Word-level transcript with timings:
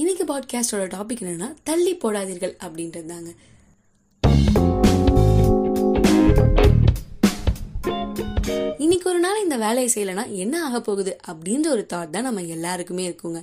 இன்னைக்கு 0.00 0.24
பாட்காஸ்டோட 0.24 0.84
டாபிக் 0.86 1.20
என்னன்னா 1.20 1.54
தள்ளி 1.62 1.94
போடாதீர்கள் 1.94 2.54
அப்படின்றது 2.64 3.06
தாங்க 3.06 3.30
இன்னைக்கு 8.78 9.10
ஒரு 9.10 9.18
நாள் 9.18 9.42
இந்த 9.42 9.56
வேலையை 9.56 9.88
செய்யலைன்னா 9.94 10.32
என்ன 10.34 10.64
ஆக 10.64 10.80
போகுது 10.80 11.16
அப்படின்ற 11.26 11.66
ஒரு 11.66 11.86
தாட் 11.92 12.10
தான் 12.10 12.22
நம்ம 12.22 12.42
எல்லாருக்குமே 12.42 13.10
இருக்குங்க. 13.10 13.40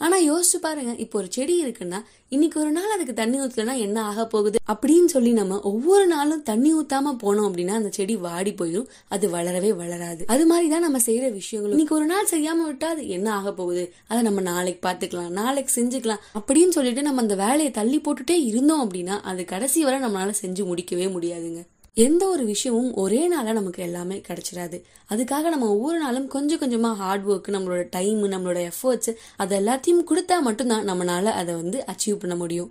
ஆனா 0.00 0.16
யோசிச்சு 0.20 0.58
பாருங்க 0.60 0.94
இப்போ 0.94 1.18
ஒரு 1.18 1.28
செடி 1.30 1.64
இருக்குன்னா 1.64 1.98
இன்னைக்கு 2.28 2.60
ஒரு 2.60 2.70
நாள் 2.70 2.90
அதுக்கு 2.90 3.14
தண்ணி 3.14 3.40
ஊத்தலனா 3.40 3.74
என்ன 3.78 4.02
ஆக 4.02 4.26
போகுது? 4.26 4.58
அப்படின்னு 4.72 5.04
சொல்லி 5.04 5.32
நம்ம 5.32 5.60
ஒவ்வொரு 5.60 6.06
நாளும் 6.06 6.42
தண்ணி 6.42 6.74
ஊத்தாம 6.74 7.12
போனோம் 7.22 7.46
அப்படின்னா 7.48 7.70
அந்த 7.70 7.90
செடி 7.90 8.16
வாடி 8.16 8.52
போயிடும் 8.52 8.88
அது 9.08 9.28
வளரவே 9.28 9.76
வளராது. 9.76 10.24
அது 10.26 10.46
மாதிரி 10.46 10.68
தான் 10.68 10.80
நம்ம 10.80 10.98
செய்யற 11.06 11.32
விஷயங்கள் 11.32 11.70
இன்னைக்கு 11.70 11.94
ஒரு 11.94 12.06
நாள் 12.06 12.30
செய்யாம 12.30 12.66
விட்டா 12.68 12.84
அது 12.84 13.08
என்ன 13.08 13.32
ஆக 13.32 13.52
போகுது? 13.52 13.94
அதை 14.08 14.22
நம்ம 14.22 14.40
நாளைக்கு 14.40 14.88
பாத்துக்கலாம் 14.88 15.28
நாளைக்கு 15.28 15.82
செஞ்சுக்கலாம் 15.82 16.22
அப்படின்னு 16.34 16.68
சொல்லிட்டு 16.68 17.02
நம்ம 17.02 17.20
அந்த 17.20 17.34
வேலையை 17.34 17.70
தள்ளி 17.70 18.00
போட்டுட்டே 18.00 18.38
இருந்தோம் 18.44 18.90
அப்படின்னா 18.90 19.20
அது 19.20 19.44
கடைசி 19.44 19.84
வரை 19.84 20.00
நம்மளால 20.00 20.34
செஞ்சு 20.42 20.64
முடிக்கவே 20.64 21.08
முடியாதுங்க. 21.12 21.62
எந்த 22.04 22.22
ஒரு 22.28 22.44
விஷயமும் 22.44 22.88
ஒரே 22.94 23.20
நாளாக 23.26 23.52
நமக்கு 23.52 23.80
எல்லாமே 23.82 24.16
கிடைச்சிடாது. 24.26 24.78
அதுக்காக 25.12 25.50
நம்ம 25.52 25.68
ஒவ்வொரு 25.68 25.98
நாளும் 25.98 26.26
கொஞ்சம் 26.28 26.60
கொஞ்சமா 26.62 26.90
ஹார்ட் 26.94 27.24
ஒர்க் 27.28 27.48
நம்மளோட 27.54 27.82
டைம் 27.90 28.18
நம்மளோட 28.32 28.58
எஃபர்ட்ஸ் 28.70 29.12
அது 29.36 29.52
எல்லாத்தையும் 29.60 30.02
கொடுத்தா 30.10 30.36
மட்டும்தான் 30.40 30.88
நம்மளால 30.90 31.32
அதை 31.40 31.54
வந்து 31.54 31.84
அச்சீவ் 31.92 32.18
பண்ண 32.18 32.36
முடியும். 32.36 32.70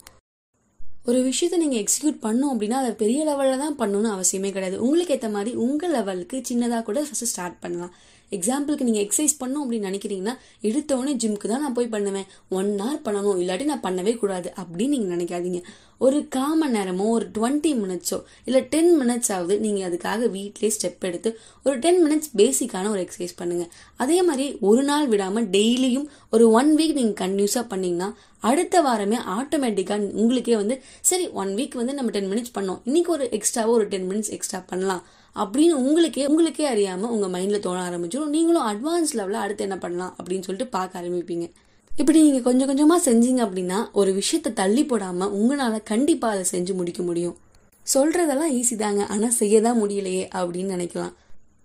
ஒரு 1.05 1.19
விஷயத்தை 1.21 1.57
நீங்கள் 1.63 1.83
எக்ஸிக்யூட் 1.83 2.19
பண்ணும் 2.19 2.51
அப்படின்னா 2.51 2.77
அதை 2.81 2.91
பெரிய 2.91 3.19
லெவலில் 3.29 3.63
தான் 3.63 3.79
பண்ணணும்னு 3.81 4.11
அவசியமே 4.15 4.51
கிடையாது. 4.51 4.77
உங்களுக்கு 4.81 5.13
ஏற்ற 5.13 5.29
மாதிரி 5.29 5.53
உங்கள் 5.65 5.91
லெவலுக்கு 5.91 6.37
சின்னதாக 6.49 6.83
கூட 6.83 7.01
ஃபஸ்ட்டு 7.01 7.31
ஸ்டார்ட் 7.33 7.59
பண்ணலாம். 7.59 7.93
எக்ஸாம்பிளுக்கு 8.31 8.87
நீங்கள் 8.89 9.05
எக்ஸசைஸ் 9.05 9.35
பண்ணணும் 9.39 9.63
அப்படின்னு 9.63 9.89
நினைக்கிறீங்கன்னா 9.91 10.35
எடுத்தோடனே 10.61 11.13
ஜிம்க்கு 11.23 11.47
தான் 11.47 11.61
நான் 11.61 11.73
போய் 11.73 11.87
பண்ணுவேன். 11.87 12.27
ஒன் 12.49 12.71
ஹவர் 12.79 13.03
பண்ணணும். 13.05 13.37
இல்லாட்டி 13.37 13.65
நான் 13.65 13.85
பண்ணவே 13.87 14.17
கூடாது 14.17 14.53
அப்படின்னு 14.61 14.95
நீங்கள் 14.95 15.13
நினைக்காதீங்க. 15.17 15.61
ஒரு 15.97 16.27
கால் 16.27 16.57
மணி 16.57 16.75
நேரமோ 16.77 17.05
ஒரு 17.09 17.25
டுவெண்ட்டி 17.37 17.71
மினிட்ஸோ 17.81 18.17
இல்லை 18.45 18.61
டென் 18.69 18.91
மினிட்ஸ் 19.01 19.31
ஆகுது 19.31 19.59
நீங்கள் 19.59 19.87
அதுக்காக 19.89 20.27
வீட்லேயே 20.29 20.71
ஸ்டெப் 20.77 21.05
எடுத்து 21.05 21.29
ஒரு 21.63 21.75
டென் 21.79 22.01
மினிட்ஸ் 22.05 22.29
பேசிக்கான 22.37 22.89
ஒரு 22.89 23.01
எக்ஸசைஸ் 23.05 23.39
பண்ணுங்கள் 23.41 23.69
அதே 23.95 24.21
மாதிரி 24.21 24.57
ஒரு 24.61 24.83
நாள் 24.83 25.07
விடாமல் 25.07 25.45
டெய்லியும் 25.45 26.07
ஒரு 26.29 26.51
ஒன் 26.51 26.75
வீக் 26.75 26.93
நீங்கள் 26.93 27.19
கன்டினியூஸாக 27.23 27.65
பண்ணிங்கன்னா 27.69 28.09
அடுத்த 28.49 28.81
வாரமே 28.85 29.17
ஆட்டோமேட்டிக்காக 29.35 30.07
உங்களுக்கே 30.21 30.55
வந்து 30.61 30.75
சரி 31.09 31.25
ஒன் 31.41 31.51
வீக் 31.57 31.75
வந்து 31.81 31.93
நம்ம 31.97 32.11
டென் 32.15 32.31
மினிட்ஸ் 32.31 32.55
பண்ணோம். 32.57 32.79
இன்னைக்கு 32.89 33.11
ஒரு 33.15 33.25
எக்ஸ்ட்ராவாக 33.37 33.75
ஒரு 33.77 33.85
டென் 33.93 34.07
மினிட்ஸ் 34.09 34.31
எக்ஸ்ட்ரா 34.35 34.59
பண்ணலாம். 34.71 35.03
அப்படின்னு 35.35 35.75
உங்களுக்கே 35.83 36.25
உங்களுக்கே 36.31 36.65
அறியாமல் 36.73 37.11
உங்கள் 37.15 37.33
மைண்டில் 37.35 37.63
தோண 37.65 37.79
ஆரம்பிச்சிடும் 37.87 38.33
நீங்களும் 38.35 38.67
அட்வான்ஸ் 38.71 39.13
லெவலில் 39.19 39.43
அடுத்து 39.45 39.65
என்ன 39.67 39.77
பண்ணலாம் 39.85 40.13
அப்படின்னு 40.17 40.45
சொல்லிட்டு 40.47 40.73
பார்க்க 40.77 41.01
ஆரம்பிப்பீங்க. 41.01 41.47
இப்படி 41.91 42.19
நீங்கள் 42.27 42.45
கொஞ்சம் 42.47 42.69
கொஞ்சமாக 42.69 43.01
செஞ்சீங்க 43.07 43.41
அப்படின்னா 43.47 43.79
ஒரு 43.99 44.13
விஷயத்தை 44.13 44.51
தள்ளி 44.61 44.83
போடாமல் 44.85 45.33
உங்களால் 45.39 45.77
கண்டிப்பாக 45.91 46.35
அதை 46.35 46.45
செஞ்சு 46.53 46.73
முடிக்க 46.79 47.01
முடியும். 47.09 47.35
சொல்கிறதெல்லாம் 47.93 48.53
ஈஸி 48.59 48.75
தாங்க. 48.83 49.01
ஆனால் 49.13 49.35
செய்ய 49.41 49.61
தான் 49.67 49.79
முடியலையே 49.83 50.23
அப்படின்னு 50.39 50.73
நினைக்கலாம். 50.77 51.13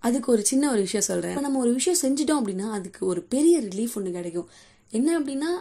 அதுக்கு 0.07 0.29
ஒரு 0.31 0.43
சின்ன 0.51 0.63
ஒரு 0.73 0.81
விஷயம் 0.87 1.07
சொல்கிறேன் 1.09 1.43
நம்ம 1.47 1.59
ஒரு 1.65 1.71
விஷயம் 1.79 1.99
செஞ்சிட்டோம் 2.03 2.39
அப்படின்னா 2.41 2.67
அதுக்கு 2.77 3.01
ஒரு 3.11 3.21
பெரிய 3.33 3.55
ரிலீஃப் 3.69 3.97
ஒன்று 3.99 4.17
கிடைக்கும். 4.19 4.47
என்ன 4.99 5.09
அப்படின்னா 5.19 5.51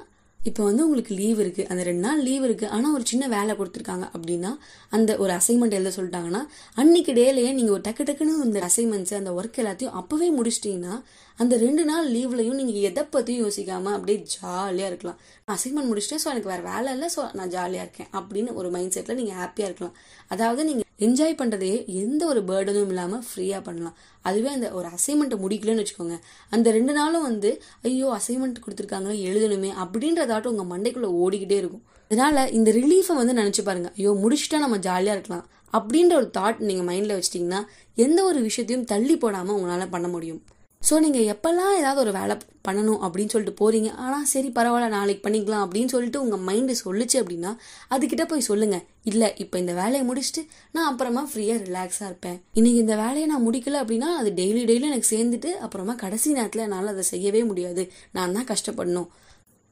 இப்போ 0.48 0.62
வந்து 0.66 0.84
உங்களுக்கு 0.84 1.14
லீவ் 1.18 1.38
இருக்குது 1.42 1.66
அந்த 1.70 1.82
ரெண்டு 1.88 2.02
நாள் 2.06 2.20
லீவ் 2.26 2.44
இருக்குது 2.46 2.70
ஆனால் 2.76 2.94
ஒரு 2.96 3.04
சின்ன 3.10 3.24
வேலை 3.34 3.52
கொடுத்துருக்காங்க 3.58 4.06
அப்படின்னா 4.14 4.50
அந்த 4.96 5.10
ஒரு 5.22 5.32
அசைன்மெண்ட் 5.36 5.76
எழுத 5.78 5.90
சொல்லிட்டாங்கன்னா 5.96 6.40
அன்னைக்கு 6.82 7.12
டேலேயே 7.18 7.50
நீங்கள் 7.58 7.74
ஒரு 7.76 7.84
டக்கு 7.88 8.06
டக்குன்னு 8.08 8.36
இந்த 8.46 8.60
அசைன்மெண்ட்ஸ் 8.68 9.14
அந்த 9.18 9.32
ஒர்க் 9.38 9.60
எல்லாத்தையும் 9.62 9.96
அப்போவே 10.00 10.28
முடிச்சிட்டிங்கன்னா 10.38 10.94
அந்த 11.38 11.54
ரெண்டு 11.64 11.82
நாள் 11.90 12.08
லீவ்லையும் 12.14 12.58
நீங்கள் 12.60 12.86
எதை 12.88 13.04
பற்றியும் 13.14 13.44
யோசிக்காமல் 13.44 13.96
அப்படியே 13.96 14.18
ஜாலியாக 14.34 14.90
இருக்கலாம். 14.92 15.20
அசைன்மெண்ட் 15.56 15.90
முடிச்சுட்டு 15.90 16.20
ஸோ 16.24 16.30
எனக்கு 16.32 16.52
வேறு 16.52 16.64
வேலை 16.72 16.90
இல்லை 16.96 17.08
ஸோ 17.16 17.22
நான் 17.40 17.52
ஜாலியாக 17.56 17.86
இருக்கேன் 17.86 18.10
அப்படின்னு 18.20 18.52
ஒரு 18.60 18.70
மைண்ட் 18.76 18.96
செட்டில் 18.96 19.20
நீங்கள் 19.22 19.40
ஹாப்பியாக 19.42 19.70
இருக்கலாம். 19.70 19.96
அதாவது 20.34 20.64
நீங்கள் 20.70 20.89
என்ஜாய் 21.06 21.36
பண்ணுறதையே 21.40 21.76
எந்த 22.02 22.22
ஒரு 22.32 22.40
பேர்டனும் 22.48 22.90
இல்லாமல் 22.92 23.22
ஃப்ரீயாக 23.28 23.62
பண்ணலாம். 23.68 23.94
அதுவே 24.28 24.50
அந்த 24.56 24.68
ஒரு 24.78 24.88
அசைன்மெண்ட்டை 24.96 25.38
முடிக்கலன்னு 25.44 25.82
வச்சுக்கோங்க. 25.82 26.16
அந்த 26.54 26.70
ரெண்டு 26.78 26.92
நாளும் 26.98 27.26
வந்து 27.28 27.50
ஐயோ 27.90 28.08
அசைன்மெண்ட் 28.18 28.64
கொடுத்துருக்காங்களே 28.64 29.16
எழுதணுமே 29.30 29.70
அப்படின்றதாட்டும் 29.84 30.52
உங்கள் 30.54 30.70
மண்டைக்குள்ளே 30.72 31.10
ஓடிக்கிட்டே 31.22 31.58
இருக்கும். 31.62 31.84
அதனால 32.10 32.46
இந்த 32.58 32.70
ரிலீஃபை 32.78 33.16
வந்து 33.22 33.34
நினச்சி 33.40 33.64
பாருங்க. 33.68 33.90
ஐயோ 33.98 34.12
முடிச்சுட்டா 34.22 34.60
நம்ம 34.66 34.78
ஜாலியாக 34.88 35.16
இருக்கலாம். 35.18 35.44
அப்படின்ற 35.78 36.12
ஒரு 36.20 36.30
தாட் 36.38 36.62
நீங்கள் 36.68 36.88
மைண்டில் 36.90 37.16
வச்சிட்டிங்கன்னா 37.16 37.60
எந்த 38.04 38.20
ஒரு 38.30 38.38
விஷயத்தையும் 38.46 38.88
தள்ளி 38.92 39.16
போடாமல் 39.24 39.56
உங்களால் 39.58 39.92
பண்ண 39.94 40.08
முடியும். 40.14 40.40
ஸோ 40.82 40.94
நீங்கள் 41.04 41.26
எப்போல்லாம் 41.32 41.72
ஏதாவது 41.78 42.00
ஒரு 42.02 42.12
வேலை 42.18 42.34
பண்ணணும் 42.66 43.02
அப்படின்னு 43.06 43.32
சொல்லிட்டு 43.32 43.60
போகிறீங்க 43.60 43.88
ஆனால் 44.04 44.24
சரி 44.30 44.48
பரவாயில்ல 44.56 44.86
நாளைக்கு 44.94 45.22
பண்ணிக்கலாம் 45.26 45.64
அப்படின்னு 45.64 45.92
சொல்லிட்டு 45.94 46.22
உங்கள் 46.24 46.42
மைண்டு 46.48 46.74
சொல்லுச்சு 46.84 47.16
அப்படின்னா 47.22 47.50
அதுக்கிட்ட 47.94 48.24
போய் 48.30 48.46
சொல்லுங்கள் 48.48 48.84
இல்லை 49.10 49.28
இப்போ 49.42 49.56
இந்த 49.58 49.72
வேலையை 49.80 50.04
முடிச்சுட்டு 50.08 50.42
நான் 50.72 50.88
அப்புறமா 50.90 51.22
ஃப்ரீயாக 51.30 51.60
ரிலாக்ஸாக 51.66 52.08
இருப்பேன். 52.10 52.38
இன்னைக்கு 52.58 52.80
இந்த 52.84 52.96
வேலையை 53.02 53.26
நான் 53.32 53.46
முடிக்கல 53.48 53.82
அப்படின்னா 53.82 54.08
அது 54.22 54.32
டெய்லி 54.40 54.62
டெய்லி 54.70 54.88
எனக்கு 54.92 55.10
சேர்ந்துட்டு 55.14 55.52
அப்புறமா 55.66 55.94
கடைசி 56.04 56.34
நேரத்தில் 56.38 56.64
என்னால் 56.66 56.92
அதை 56.94 57.04
செய்யவே 57.12 57.44
முடியாது. 57.50 57.84
நான் 58.12 58.34
தான் 58.38 58.50
கஷ்டப்படணும். 58.52 59.08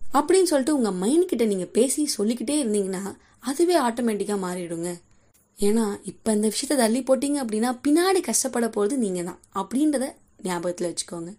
அப்படின்னு 0.01 0.51
சொல்லிட்டு 0.53 0.77
உங்கள் 0.79 0.99
மைண்ட் 1.03 1.31
கிட்ட 1.33 1.45
நீங்கள் 1.55 1.73
பேசி 1.79 2.07
சொல்லிக்கிட்டே 2.19 2.57
இருந்தீங்கன்னா 2.63 3.03
அதுவே 3.51 3.77
ஆட்டோமேட்டிக்காக 3.87 4.41
மாறிடுங்க. 4.47 4.91
ஏன்னா 5.59 5.85
இப்போ 6.11 6.31
இந்த 6.37 6.49
விஷயத்த 6.55 6.75
தள்ளி 6.85 7.01
போட்டீங்க 7.07 7.39
அப்படின்னா 7.45 7.71
பின்னாடி 7.85 8.21
கஷ்டப்பட 8.31 8.67
போகிறது 8.69 9.05
நீங்கள் 9.05 9.29
தான் 9.29 9.41
அப்படின்றத 9.61 10.07
ஞாபகத்தில் 10.43 10.89
வச்சுக்கோங்க. 10.91 11.31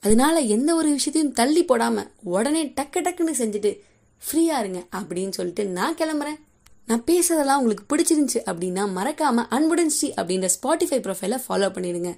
அதனால 0.00 0.40
எந்த 0.40 0.74
ஒரு 0.74 0.88
விஷயத்தையும் 0.88 1.32
தள்ளி 1.32 1.64
போடாமல் 1.64 2.10
உடனே 2.22 2.66
டக்கு 2.66 3.00
டக்குன்னு 3.06 3.34
செஞ்சுட்டு 3.38 3.80
ஃப்ரீயாக 4.22 4.62
இருங்க 4.62 4.80
அப்படின்னு 4.96 5.30
சொல்லிட்டு 5.30 5.66
நான் 5.66 5.94
கிளம்புறேன். 5.94 6.38
நான் 6.86 7.04
பேசுறதெல்லாம் 7.06 7.60
உங்களுக்கு 7.60 7.86
பிடிச்சிருந்துச்சு 7.90 8.40
அப்படின்னா 8.50 8.92
மறக்காமல் 8.92 9.46
அன்புடன் 9.48 9.88
ஸ்ரீ 9.88 10.12
அப்படின்ற 10.16 10.48
ஸ்பாட்டிஃபை 10.56 10.98
ப்ரொஃபைலை 11.06 11.38
ஃபாலோ 11.48 11.68
பண்ணிடுங்க. 11.76 12.12